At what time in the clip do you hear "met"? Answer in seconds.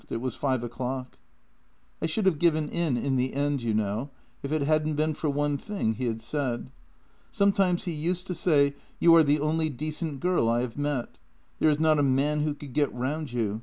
10.75-11.19